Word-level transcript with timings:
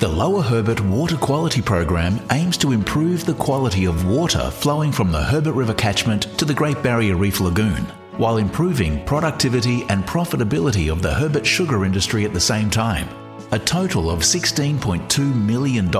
The 0.00 0.08
Lower 0.08 0.40
Herbert 0.40 0.80
Water 0.80 1.18
Quality 1.18 1.60
Program 1.60 2.18
aims 2.32 2.56
to 2.56 2.72
improve 2.72 3.26
the 3.26 3.34
quality 3.34 3.84
of 3.84 4.06
water 4.06 4.50
flowing 4.50 4.92
from 4.92 5.12
the 5.12 5.22
Herbert 5.22 5.52
River 5.52 5.74
catchment 5.74 6.22
to 6.38 6.46
the 6.46 6.54
Great 6.54 6.82
Barrier 6.82 7.16
Reef 7.16 7.38
Lagoon, 7.38 7.84
while 8.16 8.38
improving 8.38 9.04
productivity 9.04 9.84
and 9.90 10.06
profitability 10.06 10.90
of 10.90 11.02
the 11.02 11.12
Herbert 11.12 11.46
sugar 11.46 11.84
industry 11.84 12.24
at 12.24 12.32
the 12.32 12.40
same 12.40 12.70
time. 12.70 13.10
A 13.52 13.58
total 13.58 14.08
of 14.08 14.20
$16.2 14.20 15.34
million 15.34 15.92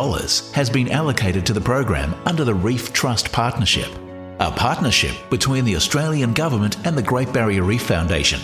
has 0.54 0.70
been 0.70 0.90
allocated 0.90 1.44
to 1.44 1.52
the 1.52 1.60
program 1.60 2.14
under 2.24 2.42
the 2.42 2.54
Reef 2.54 2.94
Trust 2.94 3.30
Partnership, 3.32 3.90
a 4.38 4.50
partnership 4.50 5.14
between 5.28 5.66
the 5.66 5.76
Australian 5.76 6.32
Government 6.32 6.78
and 6.86 6.96
the 6.96 7.02
Great 7.02 7.34
Barrier 7.34 7.64
Reef 7.64 7.82
Foundation. 7.82 8.40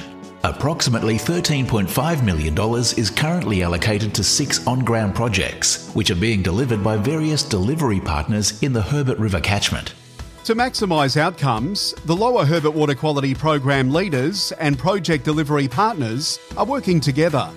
Approximately 0.47 1.17
$13.5 1.17 2.25
million 2.25 2.57
is 2.97 3.11
currently 3.11 3.65
allocated 3.65 4.15
to 4.15 4.23
six 4.23 4.65
on 4.65 4.85
ground 4.85 5.13
projects, 5.13 5.91
which 5.93 6.13
are 6.13 6.15
being 6.15 6.41
delivered 6.41 6.85
by 6.85 6.97
various 6.97 7.43
delivery 7.43 7.99
partners 7.99 8.63
in 8.63 8.73
the 8.73 8.81
Herbert 8.81 9.19
River 9.19 9.41
catchment. 9.41 9.95
To 10.45 10.55
maximise 10.55 11.17
outcomes, 11.17 11.95
the 12.05 12.15
Lower 12.15 12.45
Herbert 12.45 12.71
Water 12.71 12.95
Quality 12.95 13.35
Program 13.35 13.93
leaders 13.93 14.53
and 14.61 14.79
project 14.79 15.25
delivery 15.25 15.67
partners 15.67 16.39
are 16.57 16.65
working 16.65 17.01
together. 17.01 17.51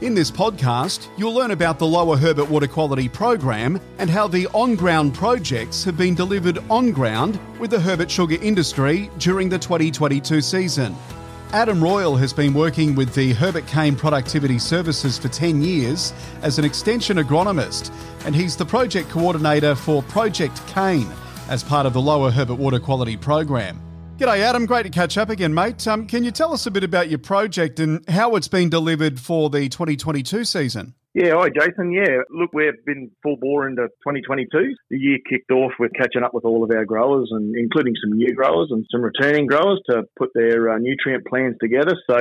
In 0.00 0.12
this 0.12 0.32
podcast, 0.32 1.06
you'll 1.16 1.34
learn 1.34 1.52
about 1.52 1.78
the 1.78 1.86
Lower 1.86 2.16
Herbert 2.16 2.50
Water 2.50 2.66
Quality 2.66 3.08
Program 3.08 3.80
and 3.98 4.10
how 4.10 4.26
the 4.26 4.48
on 4.48 4.74
ground 4.74 5.14
projects 5.14 5.84
have 5.84 5.96
been 5.96 6.16
delivered 6.16 6.58
on 6.68 6.90
ground 6.90 7.38
with 7.60 7.70
the 7.70 7.78
Herbert 7.78 8.10
sugar 8.10 8.38
industry 8.42 9.12
during 9.18 9.48
the 9.48 9.60
2022 9.60 10.40
season. 10.40 10.96
Adam 11.52 11.84
Royle 11.84 12.16
has 12.16 12.32
been 12.32 12.54
working 12.54 12.94
with 12.94 13.14
the 13.14 13.34
Herbert 13.34 13.66
Cane 13.66 13.94
Productivity 13.94 14.58
Services 14.58 15.18
for 15.18 15.28
10 15.28 15.60
years 15.60 16.14
as 16.40 16.58
an 16.58 16.64
extension 16.64 17.18
agronomist, 17.18 17.92
and 18.24 18.34
he's 18.34 18.56
the 18.56 18.64
project 18.64 19.10
coordinator 19.10 19.74
for 19.74 20.02
Project 20.04 20.66
Cane 20.66 21.10
as 21.50 21.62
part 21.62 21.84
of 21.84 21.92
the 21.92 22.00
Lower 22.00 22.30
Herbert 22.30 22.54
Water 22.54 22.80
Quality 22.80 23.18
Program. 23.18 23.78
G'day, 24.16 24.38
Adam. 24.38 24.64
Great 24.64 24.84
to 24.84 24.88
catch 24.88 25.18
up 25.18 25.28
again, 25.28 25.52
mate. 25.52 25.86
Um, 25.86 26.06
can 26.06 26.24
you 26.24 26.30
tell 26.30 26.54
us 26.54 26.64
a 26.64 26.70
bit 26.70 26.84
about 26.84 27.10
your 27.10 27.18
project 27.18 27.80
and 27.80 28.08
how 28.08 28.34
it's 28.36 28.48
been 28.48 28.70
delivered 28.70 29.20
for 29.20 29.50
the 29.50 29.68
2022 29.68 30.46
season? 30.46 30.94
Yeah, 31.14 31.34
hi 31.36 31.50
Jason. 31.50 31.92
Yeah, 31.92 32.24
look, 32.30 32.54
we've 32.54 32.82
been 32.86 33.10
full 33.22 33.36
bore 33.36 33.68
into 33.68 33.82
2022. 34.00 34.48
The 34.90 34.96
year 34.96 35.18
kicked 35.28 35.50
off 35.50 35.72
with 35.78 35.92
catching 35.92 36.22
up 36.22 36.32
with 36.32 36.46
all 36.46 36.64
of 36.64 36.70
our 36.70 36.86
growers, 36.86 37.28
and 37.32 37.54
including 37.54 37.92
some 38.02 38.16
new 38.16 38.34
growers 38.34 38.68
and 38.70 38.86
some 38.90 39.02
returning 39.02 39.46
growers 39.46 39.78
to 39.90 40.04
put 40.18 40.30
their 40.34 40.70
uh, 40.70 40.78
nutrient 40.78 41.26
plans 41.26 41.56
together. 41.60 41.94
So 42.08 42.16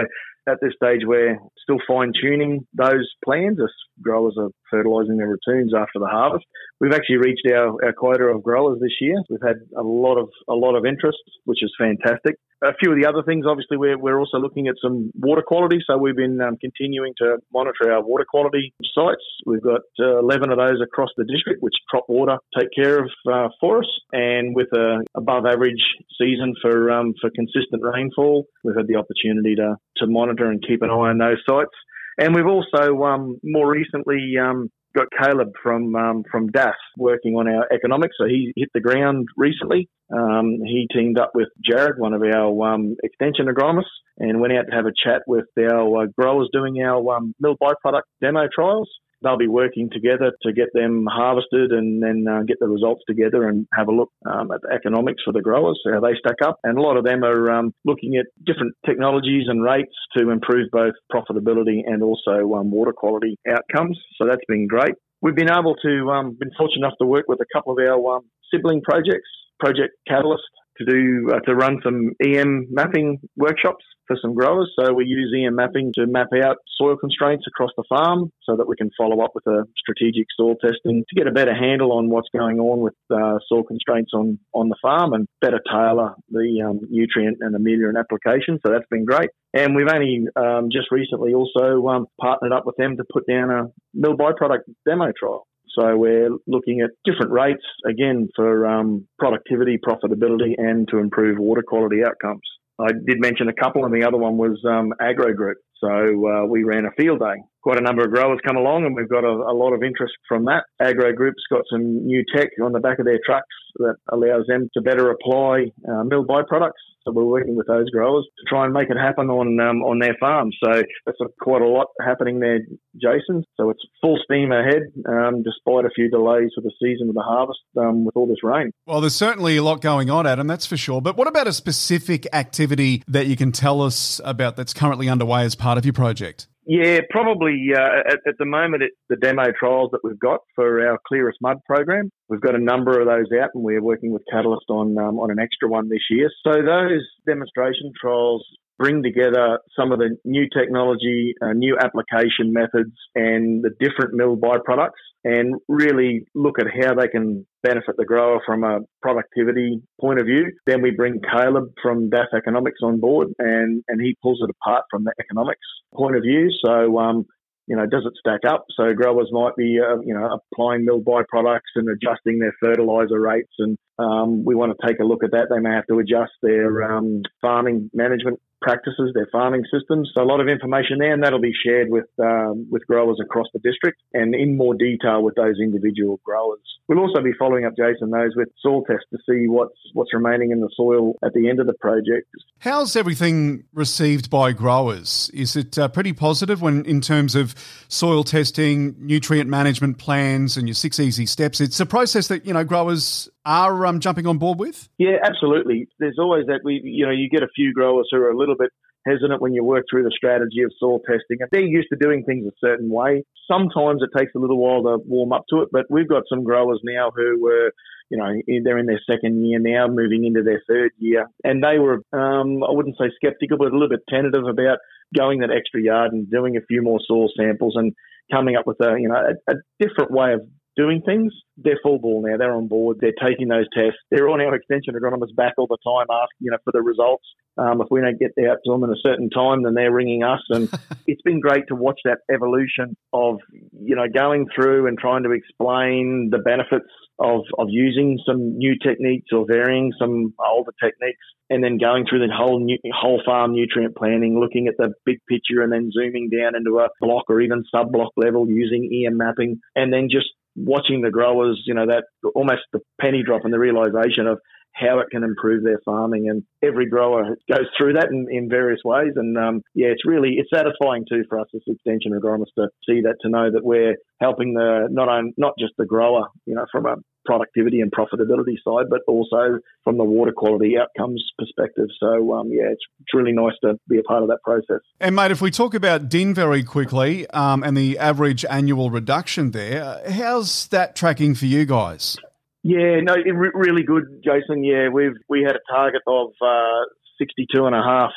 at 0.47 0.57
this 0.61 0.73
stage, 0.75 1.01
we're 1.03 1.37
still 1.61 1.77
fine 1.87 2.13
tuning 2.19 2.65
those 2.73 3.09
plans 3.23 3.57
as 3.61 3.69
growers 4.01 4.35
are 4.39 4.49
fertilising 4.69 5.17
their 5.17 5.27
ratoons 5.27 5.73
after 5.75 5.99
the 5.99 6.07
harvest. 6.07 6.45
We've 6.79 6.93
actually 6.93 7.17
reached 7.17 7.47
our, 7.53 7.75
our 7.85 7.93
quota 7.93 8.23
of 8.25 8.43
growers 8.43 8.79
this 8.81 8.97
year. 8.99 9.17
We've 9.29 9.45
had 9.45 9.57
a 9.77 9.83
lot 9.83 10.17
of 10.17 10.29
a 10.49 10.53
lot 10.53 10.75
of 10.75 10.85
interest, 10.85 11.19
which 11.45 11.61
is 11.61 11.71
fantastic. 11.79 12.35
A 12.63 12.75
few 12.79 12.91
of 12.91 12.99
the 13.01 13.07
other 13.07 13.23
things, 13.23 13.45
obviously, 13.49 13.77
we're, 13.77 13.97
we're 13.97 14.19
also 14.19 14.37
looking 14.37 14.67
at 14.67 14.75
some 14.79 15.11
water 15.15 15.41
quality. 15.41 15.79
So 15.85 15.97
we've 15.97 16.15
been 16.15 16.39
um, 16.41 16.57
continuing 16.57 17.13
to 17.17 17.37
monitor 17.51 17.91
our 17.91 18.03
water 18.03 18.25
quality 18.29 18.71
sites. 18.93 19.25
We've 19.47 19.63
got 19.63 19.81
uh, 19.99 20.19
11 20.19 20.51
of 20.51 20.59
those 20.59 20.79
across 20.79 21.09
the 21.17 21.25
district, 21.25 21.63
which 21.63 21.73
Crop 21.89 22.05
Water 22.07 22.37
take 22.57 22.69
care 22.75 22.99
of 22.99 23.09
uh, 23.27 23.49
for 23.59 23.79
us. 23.79 23.89
And 24.11 24.55
with 24.55 24.67
a 24.73 24.99
above 25.15 25.47
average 25.47 25.81
season 26.19 26.53
for 26.61 26.91
um, 26.91 27.15
for 27.19 27.31
consistent 27.31 27.81
rainfall, 27.81 28.45
we've 28.63 28.77
had 28.77 28.87
the 28.87 28.97
opportunity 28.97 29.55
to 29.55 29.77
to 29.97 30.07
monitor 30.07 30.40
and 30.49 30.63
keep 30.65 30.81
an 30.81 30.89
eye 30.89 31.09
on 31.09 31.17
those 31.17 31.41
sites. 31.47 31.75
And 32.17 32.35
we've 32.35 32.47
also 32.47 33.03
um, 33.03 33.37
more 33.43 33.69
recently 33.69 34.33
um, 34.41 34.69
got 34.95 35.07
Caleb 35.17 35.53
from 35.63 35.95
um, 35.95 36.23
from 36.29 36.49
DAF 36.49 36.73
working 36.97 37.35
on 37.35 37.47
our 37.47 37.67
economics. 37.73 38.15
So 38.19 38.25
he 38.25 38.53
hit 38.55 38.69
the 38.73 38.81
ground 38.81 39.27
recently. 39.37 39.89
Um, 40.13 40.57
he 40.65 40.87
teamed 40.93 41.17
up 41.17 41.31
with 41.33 41.47
Jared, 41.63 41.97
one 41.97 42.13
of 42.13 42.21
our 42.21 42.73
um, 42.73 42.95
extension 43.03 43.47
agronomists, 43.47 43.83
and 44.17 44.41
went 44.41 44.53
out 44.53 44.65
to 44.69 44.75
have 44.75 44.85
a 44.85 44.91
chat 45.03 45.21
with 45.25 45.45
our 45.57 46.03
uh, 46.03 46.05
growers 46.17 46.49
doing 46.51 46.81
our 46.83 47.15
um, 47.15 47.33
mill 47.39 47.55
byproduct 47.61 48.01
demo 48.21 48.47
trials 48.53 48.89
they'll 49.21 49.37
be 49.37 49.47
working 49.47 49.89
together 49.91 50.31
to 50.41 50.53
get 50.53 50.69
them 50.73 51.05
harvested 51.09 51.71
and 51.71 52.01
then 52.01 52.25
uh, 52.29 52.41
get 52.43 52.59
the 52.59 52.67
results 52.67 53.01
together 53.07 53.47
and 53.47 53.67
have 53.73 53.87
a 53.87 53.91
look 53.91 54.09
um, 54.25 54.51
at 54.51 54.61
the 54.61 54.73
economics 54.73 55.23
for 55.23 55.33
the 55.33 55.41
growers, 55.41 55.79
how 55.91 55.99
they 55.99 56.13
stack 56.19 56.37
up. 56.43 56.59
And 56.63 56.77
a 56.77 56.81
lot 56.81 56.97
of 56.97 57.03
them 57.03 57.23
are 57.23 57.51
um, 57.51 57.73
looking 57.85 58.15
at 58.17 58.25
different 58.45 58.73
technologies 58.85 59.45
and 59.47 59.63
rates 59.63 59.93
to 60.17 60.29
improve 60.29 60.69
both 60.71 60.93
profitability 61.11 61.81
and 61.85 62.03
also 62.03 62.53
um, 62.55 62.71
water 62.71 62.93
quality 62.93 63.37
outcomes. 63.49 63.99
So 64.17 64.25
that's 64.27 64.45
been 64.47 64.67
great. 64.67 64.93
We've 65.21 65.35
been 65.35 65.51
able 65.51 65.75
to, 65.75 66.09
um, 66.09 66.37
been 66.39 66.51
fortunate 66.57 66.85
enough 66.85 66.97
to 66.99 67.05
work 67.05 67.25
with 67.27 67.39
a 67.41 67.45
couple 67.53 67.73
of 67.73 67.79
our 67.79 68.17
um, 68.17 68.23
sibling 68.51 68.81
projects, 68.81 69.29
Project 69.59 69.93
Catalyst 70.07 70.43
to 70.83 70.91
do 70.91 71.29
uh, 71.33 71.39
to 71.41 71.55
run 71.55 71.79
some 71.83 72.11
EM 72.23 72.67
mapping 72.71 73.19
workshops 73.35 73.83
for 74.11 74.17
some 74.21 74.35
growers. 74.35 74.71
So 74.77 74.93
we 74.93 75.05
use 75.05 75.33
EM 75.35 75.55
mapping 75.55 75.91
to 75.95 76.05
map 76.07 76.27
out 76.43 76.57
soil 76.77 76.97
constraints 76.97 77.45
across 77.47 77.71
the 77.77 77.83
farm 77.87 78.31
so 78.43 78.57
that 78.57 78.67
we 78.67 78.75
can 78.75 78.89
follow 78.97 79.23
up 79.23 79.31
with 79.33 79.45
a 79.47 79.63
strategic 79.77 80.27
soil 80.37 80.55
testing 80.55 81.03
to 81.07 81.15
get 81.15 81.27
a 81.27 81.31
better 81.31 81.53
handle 81.53 81.93
on 81.93 82.09
what's 82.09 82.29
going 82.35 82.59
on 82.59 82.79
with 82.79 82.95
uh, 83.09 83.39
soil 83.47 83.63
constraints 83.63 84.11
on, 84.13 84.39
on 84.53 84.69
the 84.69 84.75
farm 84.81 85.13
and 85.13 85.27
better 85.39 85.59
tailor 85.71 86.13
the 86.29 86.61
um, 86.67 86.79
nutrient 86.89 87.37
and 87.41 87.55
ameliorant 87.55 87.99
application. 87.99 88.59
So 88.65 88.71
that's 88.71 88.87
been 88.89 89.05
great. 89.05 89.29
And 89.53 89.75
we've 89.75 89.87
only 89.91 90.25
um, 90.35 90.69
just 90.71 90.91
recently 90.91 91.33
also 91.33 91.85
um, 91.87 92.07
partnered 92.19 92.53
up 92.53 92.65
with 92.65 92.75
them 92.77 92.97
to 92.97 93.03
put 93.11 93.27
down 93.27 93.49
a 93.49 93.63
mill 93.93 94.15
byproduct 94.15 94.63
demo 94.87 95.11
trial. 95.17 95.47
So 95.77 95.95
we're 95.95 96.29
looking 96.47 96.81
at 96.81 96.89
different 97.05 97.31
rates 97.31 97.63
again 97.87 98.27
for 98.35 98.67
um, 98.67 99.07
productivity, 99.19 99.77
profitability, 99.77 100.55
and 100.57 100.87
to 100.89 100.97
improve 100.97 101.37
water 101.39 101.63
quality 101.65 102.03
outcomes. 102.05 102.41
I 102.79 102.91
did 103.05 103.19
mention 103.19 103.47
a 103.47 103.53
couple, 103.53 103.85
and 103.85 103.93
the 103.93 104.05
other 104.05 104.17
one 104.17 104.37
was 104.37 104.59
um, 104.67 104.93
Agro 104.99 105.33
Group. 105.33 105.57
So 105.79 105.87
uh, 105.89 106.45
we 106.45 106.63
ran 106.63 106.85
a 106.85 106.91
field 106.91 107.19
day. 107.19 107.41
Quite 107.63 107.77
a 107.77 107.81
number 107.81 108.03
of 108.03 108.11
growers 108.11 108.39
come 108.45 108.57
along, 108.57 108.85
and 108.85 108.95
we've 108.95 109.09
got 109.09 109.23
a, 109.23 109.31
a, 109.31 109.55
lot 109.55 109.73
of 109.73 109.83
interest 109.83 110.13
from 110.27 110.45
that. 110.45 110.63
Agro 110.79 111.13
Group's 111.13 111.43
got 111.49 111.63
some 111.71 112.05
new 112.05 112.23
tech 112.35 112.49
on 112.63 112.71
the 112.71 112.79
back 112.79 112.99
of 112.99 113.05
their 113.05 113.19
trucks 113.25 113.47
that 113.77 113.95
allows 114.11 114.45
them 114.47 114.69
to 114.73 114.81
better 114.81 115.11
apply 115.11 115.71
uh, 115.87 116.03
mill 116.03 116.25
byproducts. 116.25 116.83
So 117.03 117.11
we're 117.11 117.23
working 117.23 117.55
with 117.55 117.65
those 117.65 117.89
growers 117.89 118.27
to 118.37 118.45
try 118.47 118.65
and 118.65 118.73
make 118.73 118.91
it 118.91 118.97
happen 118.97 119.31
on 119.31 119.59
um, 119.59 119.81
on 119.81 119.97
their 119.97 120.15
farms. 120.19 120.55
So 120.63 120.83
that's 121.05 121.17
a, 121.19 121.25
quite 121.41 121.63
a 121.63 121.67
lot 121.67 121.87
happening 121.99 122.39
there, 122.39 122.59
Jason. 122.95 123.43
So 123.57 123.71
it's 123.71 123.81
full 124.01 124.19
steam 124.23 124.51
ahead, 124.51 124.83
um, 125.09 125.41
despite 125.41 125.85
a 125.85 125.89
few 125.95 126.11
delays 126.11 126.51
for 126.53 126.61
the 126.61 126.71
season 126.79 127.09
of 127.09 127.15
the 127.15 127.23
harvest 127.23 127.59
um, 127.75 128.05
with 128.05 128.15
all 128.15 128.27
this 128.27 128.43
rain. 128.43 128.69
Well, 128.85 129.01
there's 129.01 129.15
certainly 129.15 129.57
a 129.57 129.63
lot 129.63 129.81
going 129.81 130.11
on, 130.11 130.27
Adam. 130.27 130.45
That's 130.45 130.67
for 130.67 130.77
sure. 130.77 131.01
But 131.01 131.17
what 131.17 131.27
about 131.27 131.47
a 131.47 131.53
specific 131.53 132.27
activity 132.33 133.01
that 133.07 133.25
you 133.25 133.35
can 133.35 133.51
tell 133.51 133.81
us 133.81 134.21
about 134.23 134.55
that's 134.55 134.73
currently 134.73 135.09
underway 135.09 135.43
as 135.43 135.55
part 135.55 135.71
part 135.71 135.77
of 135.77 135.85
your 135.85 135.93
project? 135.93 136.47
Yeah, 136.65 136.99
probably 137.09 137.69
uh, 137.75 138.01
at, 138.07 138.19
at, 138.27 138.37
the 138.37 138.45
moment 138.45 138.83
it's 138.83 138.95
the 139.09 139.15
demo 139.15 139.45
trials 139.57 139.89
that 139.93 140.01
we've 140.03 140.19
got 140.19 140.41
for 140.53 140.87
our 140.87 140.99
Clearest 141.07 141.39
Mud 141.41 141.57
program. 141.65 142.11
We've 142.29 142.41
got 142.41 142.53
a 142.53 142.63
number 142.63 142.99
of 142.99 143.07
those 143.07 143.35
out, 143.41 143.49
and 143.55 143.63
we're 143.63 143.81
working 143.81 144.11
with 144.11 144.21
Catalyst 144.31 144.69
on 144.69 144.95
um, 144.97 145.17
on 145.17 145.31
an 145.31 145.39
extra 145.39 145.67
one 145.67 145.89
this 145.89 146.05
year. 146.11 146.29
So 146.43 146.51
those 146.51 147.01
demonstration 147.25 147.91
trials 147.99 148.45
bring 148.81 149.03
together 149.03 149.59
some 149.77 149.91
of 149.91 149.99
the 149.99 150.17
new 150.25 150.45
technology, 150.57 151.35
uh, 151.39 151.53
new 151.53 151.77
application 151.79 152.51
methods, 152.51 152.95
and 153.13 153.63
the 153.63 153.69
different 153.79 154.13
mill 154.13 154.35
byproducts, 154.35 155.03
and 155.23 155.53
really 155.67 156.25
look 156.33 156.57
at 156.59 156.65
how 156.65 156.95
they 156.95 157.07
can 157.07 157.45
benefit 157.61 157.95
the 157.97 158.05
grower 158.05 158.41
from 158.43 158.63
a 158.63 158.79
productivity 159.03 159.79
point 159.99 160.19
of 160.19 160.25
view. 160.25 160.51
Then 160.65 160.81
we 160.81 160.89
bring 160.89 161.21
Caleb 161.21 161.65
from 161.83 162.09
DAF 162.09 162.33
Economics 162.35 162.79
on 162.81 162.99
board, 162.99 163.27
and, 163.37 163.83
and 163.87 164.01
he 164.01 164.17
pulls 164.23 164.39
it 164.41 164.49
apart 164.49 164.85
from 164.89 165.03
the 165.03 165.13
economics 165.19 165.67
point 165.93 166.15
of 166.15 166.23
view. 166.23 166.49
So 166.65 166.97
um, 166.97 167.25
you 167.67 167.75
know, 167.75 167.85
does 167.85 168.03
it 168.05 168.13
stack 168.19 168.41
up? 168.51 168.65
So 168.75 168.91
growers 168.93 169.29
might 169.31 169.55
be, 169.55 169.79
uh, 169.79 170.01
you 170.03 170.13
know, 170.13 170.39
applying 170.51 170.83
mill 170.83 171.01
byproducts 171.01 171.71
and 171.75 171.87
adjusting 171.87 172.39
their 172.39 172.53
fertilizer 172.59 173.21
rates, 173.21 173.53
and 173.59 173.77
um, 174.01 174.43
we 174.43 174.55
want 174.55 174.77
to 174.77 174.87
take 174.87 174.99
a 174.99 175.03
look 175.03 175.23
at 175.23 175.31
that. 175.31 175.47
They 175.49 175.59
may 175.59 175.71
have 175.71 175.87
to 175.87 175.99
adjust 175.99 176.33
their 176.41 176.83
um, 176.83 177.21
farming 177.41 177.89
management 177.93 178.39
practices, 178.61 179.11
their 179.13 179.27
farming 179.31 179.63
systems. 179.73 180.11
So 180.13 180.21
a 180.21 180.23
lot 180.23 180.39
of 180.39 180.47
information 180.47 180.99
there, 180.99 181.13
and 181.13 181.23
that'll 181.23 181.41
be 181.41 181.53
shared 181.65 181.89
with 181.89 182.05
um, 182.19 182.67
with 182.69 182.85
growers 182.87 183.19
across 183.21 183.47
the 183.53 183.59
district 183.59 183.99
and 184.13 184.35
in 184.35 184.55
more 184.55 184.75
detail 184.75 185.23
with 185.23 185.35
those 185.35 185.55
individual 185.59 186.21
growers. 186.23 186.61
We'll 186.87 186.99
also 186.99 187.21
be 187.21 187.31
following 187.37 187.65
up, 187.65 187.73
Jason, 187.75 188.11
those 188.11 188.35
with 188.35 188.49
soil 188.61 188.83
tests 188.83 189.05
to 189.11 189.17
see 189.29 189.47
what's 189.47 189.75
what's 189.93 190.13
remaining 190.13 190.51
in 190.51 190.61
the 190.61 190.69
soil 190.75 191.15
at 191.23 191.33
the 191.33 191.49
end 191.49 191.59
of 191.59 191.67
the 191.67 191.73
project. 191.73 192.27
How's 192.59 192.95
everything 192.95 193.63
received 193.73 194.29
by 194.29 194.51
growers? 194.51 195.31
Is 195.33 195.55
it 195.55 195.77
uh, 195.77 195.87
pretty 195.87 196.13
positive 196.13 196.61
when 196.61 196.85
in 196.85 197.01
terms 197.01 197.35
of 197.35 197.55
soil 197.87 198.23
testing, 198.23 198.95
nutrient 198.99 199.49
management 199.49 199.97
plans, 199.97 200.57
and 200.57 200.67
your 200.67 200.75
six 200.75 200.99
easy 200.99 201.25
steps? 201.25 201.59
It's 201.59 201.79
a 201.79 201.85
process 201.85 202.27
that 202.27 202.45
you 202.45 202.53
know 202.53 202.63
growers 202.63 203.29
are 203.45 203.85
um, 203.85 203.99
jumping 203.99 204.27
on 204.27 204.37
board 204.37 204.59
with? 204.59 204.89
Yeah, 204.97 205.17
absolutely. 205.23 205.87
There's 205.99 206.17
always 206.19 206.47
that 206.47 206.61
we, 206.63 206.81
you 206.83 207.05
know, 207.05 207.11
you 207.11 207.29
get 207.29 207.43
a 207.43 207.49
few 207.55 207.73
growers 207.73 208.07
who 208.11 208.17
are 208.17 208.29
a 208.29 208.37
little 208.37 208.55
bit 208.57 208.71
hesitant 209.05 209.41
when 209.41 209.53
you 209.53 209.63
work 209.63 209.85
through 209.89 210.03
the 210.03 210.13
strategy 210.15 210.61
of 210.61 210.71
soil 210.79 210.99
testing. 210.99 211.37
And 211.39 211.49
they're 211.51 211.61
used 211.61 211.87
to 211.91 211.97
doing 211.99 212.23
things 212.23 212.45
a 212.45 212.51
certain 212.59 212.89
way. 212.89 213.23
Sometimes 213.51 214.01
it 214.03 214.17
takes 214.17 214.33
a 214.35 214.39
little 214.39 214.57
while 214.57 214.83
to 214.83 215.03
warm 215.05 215.33
up 215.33 215.45
to 215.49 215.61
it, 215.61 215.69
but 215.71 215.85
we've 215.89 216.07
got 216.07 216.23
some 216.29 216.43
growers 216.43 216.79
now 216.83 217.11
who 217.15 217.41
were 217.41 217.71
you 218.11 218.17
know, 218.17 218.29
they're 218.63 218.77
in 218.77 218.87
their 218.87 218.99
second 219.09 219.43
year 219.45 219.57
now, 219.57 219.87
moving 219.87 220.25
into 220.25 220.43
their 220.43 220.61
third 220.67 220.91
year. 220.97 221.27
And 221.45 221.63
they 221.63 221.79
were, 221.79 222.03
um, 222.11 222.61
I 222.61 222.71
wouldn't 222.71 222.97
say 222.99 223.09
skeptical, 223.15 223.57
but 223.57 223.69
a 223.69 223.71
little 223.71 223.87
bit 223.87 224.03
tentative 224.09 224.45
about 224.45 224.79
going 225.17 225.39
that 225.39 225.49
extra 225.49 225.81
yard 225.81 226.11
and 226.11 226.29
doing 226.29 226.57
a 226.57 226.65
few 226.67 226.81
more 226.81 226.99
soil 227.07 227.29
samples 227.39 227.75
and 227.77 227.93
coming 228.29 228.57
up 228.57 228.67
with 228.67 228.77
a, 228.81 228.97
you 228.99 229.07
know, 229.07 229.15
a, 229.15 229.53
a 229.53 229.55
different 229.79 230.11
way 230.11 230.33
of 230.33 230.41
doing 230.81 231.01
things. 231.05 231.33
They're 231.57 231.79
full 231.83 231.99
ball 231.99 232.23
now. 232.25 232.37
They're 232.37 232.55
on 232.55 232.67
board. 232.67 232.97
They're 232.99 233.13
taking 233.21 233.47
those 233.47 233.67
tests. 233.73 233.99
They're 234.09 234.29
on 234.29 234.41
our 234.41 234.55
extension 234.55 234.95
agronomists 234.95 235.35
back 235.35 235.53
all 235.57 235.67
the 235.67 235.77
time, 235.83 236.07
asking 236.09 236.39
you 236.39 236.51
know 236.51 236.57
for 236.63 236.71
the 236.71 236.81
results. 236.81 237.25
Um, 237.57 237.81
if 237.81 237.87
we 237.91 238.01
don't 238.01 238.17
get 238.17 238.31
out 238.49 238.57
to 238.63 238.71
them 238.71 238.83
in 238.83 238.89
a 238.89 239.01
certain 239.03 239.29
time, 239.29 239.63
then 239.63 239.73
they're 239.75 239.91
ringing 239.91 240.23
us, 240.23 240.41
and 240.49 240.69
it's 241.07 241.21
been 241.21 241.39
great 241.39 241.67
to 241.67 241.75
watch 241.75 241.99
that 242.05 242.19
evolution 242.33 242.95
of 243.13 243.37
you 243.51 243.95
know 243.95 244.07
going 244.11 244.47
through 244.55 244.87
and 244.87 244.97
trying 244.97 245.23
to 245.23 245.31
explain 245.31 246.29
the 246.31 246.39
benefits 246.39 246.89
of 247.19 247.41
of 247.59 247.67
using 247.69 248.17
some 248.25 248.57
new 248.57 248.75
techniques 248.81 249.27
or 249.31 249.45
varying 249.47 249.91
some 249.99 250.33
older 250.39 250.71
techniques, 250.81 251.25
and 251.49 251.63
then 251.63 251.77
going 251.77 252.05
through 252.09 252.25
the 252.25 252.33
whole 252.33 252.59
new, 252.59 252.77
whole 252.93 253.21
farm 253.25 253.53
nutrient 253.53 253.95
planning, 253.95 254.39
looking 254.39 254.67
at 254.67 254.75
the 254.77 254.93
big 255.05 255.17
picture, 255.27 255.61
and 255.61 255.71
then 255.71 255.91
zooming 255.91 256.29
down 256.29 256.55
into 256.55 256.79
a 256.79 256.87
block 256.99 257.25
or 257.29 257.41
even 257.41 257.63
sub 257.69 257.91
block 257.91 258.11
level 258.15 258.47
using 258.47 258.89
EM 259.05 259.17
mapping, 259.17 259.59
and 259.75 259.93
then 259.93 260.07
just 260.09 260.27
watching 260.55 261.01
the 261.01 261.11
growers, 261.11 261.61
you 261.65 261.73
know, 261.73 261.85
that 261.87 262.03
almost 262.35 262.61
the 262.73 262.79
penny 262.99 263.23
drop 263.25 263.41
and 263.43 263.53
the 263.53 263.59
realization 263.59 264.27
of 264.27 264.39
how 264.73 264.99
it 264.99 265.07
can 265.11 265.23
improve 265.23 265.63
their 265.63 265.79
farming. 265.83 266.29
And 266.29 266.43
every 266.63 266.87
grower 266.89 267.37
goes 267.49 267.67
through 267.77 267.93
that 267.93 268.09
in, 268.11 268.27
in 268.29 268.49
various 268.49 268.79
ways. 268.85 269.11
And 269.15 269.37
um, 269.37 269.61
yeah, 269.75 269.87
it's 269.87 270.05
really 270.05 270.37
it's 270.37 270.49
satisfying 270.53 271.05
too 271.09 271.23
for 271.27 271.39
us 271.39 271.47
as 271.53 271.61
extension 271.67 272.13
agronomists 272.13 272.55
to 272.57 272.69
see 272.87 273.01
that 273.01 273.15
to 273.21 273.29
know 273.29 273.51
that 273.51 273.63
we're 273.63 273.95
helping 274.19 274.53
the 274.53 274.87
not 274.89 275.09
on, 275.09 275.33
not 275.37 275.53
just 275.59 275.73
the 275.77 275.85
grower, 275.85 276.27
you 276.45 276.55
know, 276.55 276.65
from 276.71 276.85
a 276.85 276.95
productivity 277.31 277.79
and 277.79 277.91
profitability 277.91 278.55
side, 278.61 278.89
but 278.89 278.99
also 279.07 279.59
from 279.85 279.97
the 279.97 280.03
water 280.03 280.33
quality 280.35 280.75
outcomes 280.77 281.23
perspective. 281.37 281.87
So, 281.97 282.33
um, 282.33 282.49
yeah, 282.51 282.65
it's, 282.71 282.81
it's 282.99 283.13
really 283.13 283.31
nice 283.31 283.53
to 283.63 283.79
be 283.87 283.99
a 283.99 284.03
part 284.03 284.21
of 284.21 284.27
that 284.27 284.39
process. 284.43 284.81
And, 284.99 285.15
mate, 285.15 285.31
if 285.31 285.41
we 285.41 285.49
talk 285.49 285.73
about 285.73 286.09
DIN 286.09 286.33
very 286.33 286.61
quickly 286.61 287.25
um, 287.29 287.63
and 287.63 287.77
the 287.77 287.97
average 287.97 288.43
annual 288.45 288.89
reduction 288.89 289.51
there, 289.51 290.01
how's 290.09 290.67
that 290.67 290.95
tracking 290.97 291.33
for 291.33 291.45
you 291.45 291.65
guys? 291.65 292.17
Yeah, 292.63 292.99
no, 293.01 293.13
it, 293.13 293.31
really 293.31 293.83
good, 293.83 294.21
Jason. 294.23 294.63
Yeah, 294.63 294.89
we've 294.89 295.15
we 295.29 295.41
had 295.41 295.55
a 295.55 295.73
target 295.73 296.01
of 296.05 296.31
uh, 296.41 296.83
62 297.17 297.65
and 297.65 297.75
a 297.75 297.81
half 297.81 298.11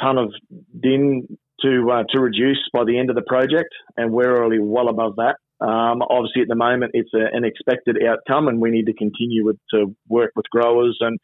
ton 0.00 0.16
of 0.16 0.32
DIN 0.80 1.26
to 1.62 1.90
uh, 1.90 2.04
to 2.14 2.20
reduce 2.20 2.62
by 2.72 2.84
the 2.84 2.98
end 2.98 3.10
of 3.10 3.16
the 3.16 3.22
project, 3.22 3.68
and 3.98 4.10
we're 4.10 4.34
already 4.34 4.58
well 4.58 4.88
above 4.88 5.16
that. 5.16 5.36
Um, 5.60 6.02
obviously, 6.02 6.42
at 6.42 6.48
the 6.48 6.56
moment, 6.56 6.92
it's 6.94 7.12
a, 7.14 7.36
an 7.36 7.44
expected 7.44 7.98
outcome, 8.02 8.48
and 8.48 8.60
we 8.60 8.70
need 8.70 8.86
to 8.86 8.94
continue 8.94 9.44
with, 9.44 9.58
to 9.74 9.94
work 10.08 10.32
with 10.34 10.46
growers 10.50 10.96
and 11.00 11.18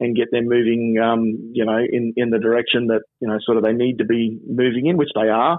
and 0.00 0.14
get 0.14 0.28
them 0.30 0.44
moving, 0.44 0.96
um, 1.02 1.50
you 1.52 1.64
know, 1.64 1.78
in, 1.78 2.12
in 2.16 2.30
the 2.30 2.38
direction 2.38 2.86
that 2.86 3.00
you 3.20 3.28
know 3.28 3.38
sort 3.44 3.56
of 3.56 3.64
they 3.64 3.72
need 3.72 3.98
to 3.98 4.04
be 4.04 4.38
moving 4.46 4.86
in, 4.86 4.96
which 4.96 5.10
they 5.14 5.28
are. 5.28 5.58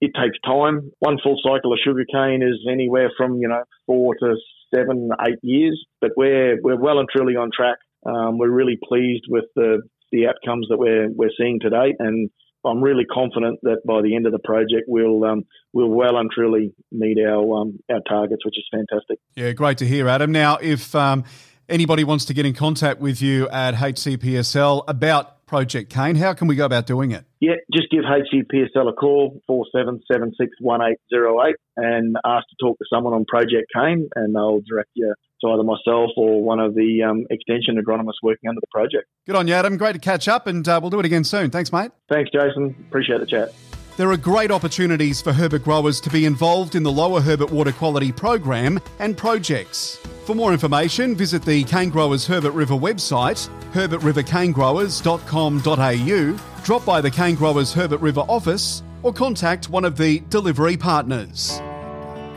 It 0.00 0.12
takes 0.14 0.38
time. 0.44 0.92
One 1.00 1.18
full 1.22 1.40
cycle 1.42 1.72
of 1.72 1.78
sugarcane 1.84 2.42
is 2.42 2.66
anywhere 2.70 3.10
from 3.16 3.38
you 3.38 3.48
know 3.48 3.64
four 3.86 4.14
to 4.16 4.36
seven, 4.74 5.10
eight 5.26 5.38
years, 5.42 5.84
but 6.00 6.10
we're 6.16 6.58
we're 6.62 6.80
well 6.80 6.98
and 6.98 7.08
truly 7.14 7.34
on 7.36 7.50
track. 7.54 7.78
Um, 8.06 8.38
we're 8.38 8.50
really 8.50 8.78
pleased 8.82 9.24
with 9.28 9.44
the 9.56 9.82
the 10.12 10.26
outcomes 10.26 10.66
that 10.70 10.78
we're 10.78 11.08
we're 11.10 11.30
seeing 11.36 11.60
to 11.60 11.70
date, 11.70 11.96
and 11.98 12.30
I'm 12.64 12.82
really 12.82 13.04
confident 13.04 13.60
that 13.62 13.82
by 13.86 14.02
the 14.02 14.14
end 14.14 14.26
of 14.26 14.32
the 14.32 14.38
project, 14.38 14.84
we'll 14.86 15.24
um, 15.24 15.46
we'll 15.72 15.88
well 15.88 16.18
and 16.18 16.30
truly 16.30 16.74
meet 16.92 17.18
our 17.18 17.60
um, 17.60 17.80
our 17.90 18.00
targets, 18.08 18.44
which 18.44 18.58
is 18.58 18.68
fantastic. 18.70 19.18
Yeah, 19.34 19.52
great 19.52 19.78
to 19.78 19.86
hear, 19.86 20.08
Adam. 20.08 20.30
Now, 20.32 20.56
if 20.56 20.94
um, 20.94 21.24
anybody 21.68 22.04
wants 22.04 22.26
to 22.26 22.34
get 22.34 22.44
in 22.46 22.54
contact 22.54 23.00
with 23.00 23.22
you 23.22 23.48
at 23.48 23.74
HCPSL 23.74 24.84
about 24.88 25.46
Project 25.46 25.90
Cane, 25.92 26.16
how 26.16 26.34
can 26.34 26.48
we 26.48 26.56
go 26.56 26.64
about 26.64 26.86
doing 26.86 27.12
it? 27.12 27.24
Yeah, 27.40 27.54
just 27.72 27.90
give 27.90 28.04
HCPSL 28.04 28.88
a 28.88 28.92
call, 28.92 29.40
47761808, 29.50 31.54
and 31.76 32.16
ask 32.24 32.46
to 32.48 32.56
talk 32.60 32.78
to 32.78 32.84
someone 32.92 33.14
on 33.14 33.24
Project 33.24 33.72
Cane, 33.74 34.08
and 34.14 34.34
they'll 34.34 34.60
direct 34.60 34.90
you 34.94 35.14
to 35.42 35.50
either 35.50 35.62
myself 35.62 36.10
or 36.16 36.42
one 36.42 36.60
of 36.60 36.74
the 36.74 37.02
um, 37.02 37.26
extension 37.30 37.76
agronomists 37.76 38.22
working 38.22 38.48
under 38.48 38.60
the 38.60 38.66
project. 38.70 39.06
Good 39.26 39.36
on 39.36 39.48
you, 39.48 39.54
Adam. 39.54 39.76
Great 39.76 39.94
to 39.94 39.98
catch 39.98 40.28
up, 40.28 40.46
and 40.46 40.66
uh, 40.68 40.78
we'll 40.80 40.90
do 40.90 41.00
it 41.00 41.06
again 41.06 41.24
soon. 41.24 41.50
Thanks, 41.50 41.72
mate. 41.72 41.90
Thanks, 42.08 42.30
Jason. 42.30 42.76
Appreciate 42.88 43.20
the 43.20 43.26
chat. 43.26 43.52
There 43.96 44.10
are 44.10 44.16
great 44.16 44.50
opportunities 44.50 45.20
for 45.20 45.32
Herbert 45.32 45.62
growers 45.62 46.00
to 46.00 46.08
be 46.08 46.24
involved 46.24 46.74
in 46.74 46.82
the 46.82 46.90
Lower 46.90 47.20
Herbert 47.20 47.50
Water 47.50 47.72
Quality 47.72 48.12
Program 48.12 48.80
and 48.98 49.14
projects. 49.14 49.96
For 50.24 50.34
more 50.34 50.52
information, 50.52 51.14
visit 51.14 51.42
the 51.42 51.64
Cane 51.64 51.90
Growers 51.90 52.26
Herbert 52.26 52.52
River 52.52 52.72
website, 52.74 53.50
herbertrivercanegrowers.com.au, 53.72 56.64
drop 56.64 56.84
by 56.86 57.00
the 57.00 57.10
Cane 57.10 57.34
Growers 57.34 57.74
Herbert 57.74 58.00
River 58.00 58.20
office, 58.20 58.82
or 59.02 59.12
contact 59.12 59.68
one 59.68 59.84
of 59.84 59.98
the 59.98 60.20
delivery 60.30 60.78
partners. 60.78 61.60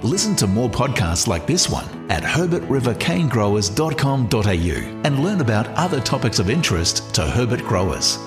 Listen 0.03 0.35
to 0.35 0.45
more 0.47 0.69
podcasts 0.69 1.27
like 1.27 1.47
this 1.47 1.69
one 1.69 1.85
at 2.11 2.23
herbertrivercanegrowers.com.au 2.23 5.01
and 5.05 5.23
learn 5.23 5.39
about 5.39 5.69
other 5.69 6.01
topics 6.01 6.39
of 6.39 6.49
interest 6.49 7.15
to 7.15 7.21
Herbert 7.21 7.61
growers. 7.61 8.17